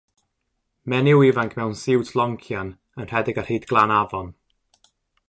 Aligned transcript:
Menyw 0.93 1.21
ifanc 1.27 1.53
mewn 1.59 1.75
siwt 1.83 2.11
loncian 2.19 2.71
yn 3.01 3.07
rhedeg 3.11 3.41
ar 3.43 3.49
hyd 3.51 3.69
glan 3.73 3.95
afon. 3.99 4.33